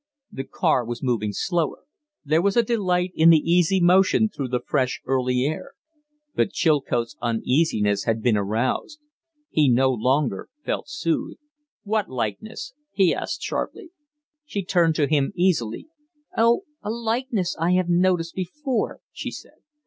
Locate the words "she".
14.43-14.65, 19.13-19.29